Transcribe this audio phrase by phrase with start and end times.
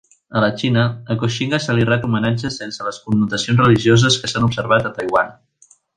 [0.37, 4.49] A la Xina, a Koxinga se li ret homenatge sense les connotacions religioses que s'han
[4.49, 5.31] observat a Taiwan.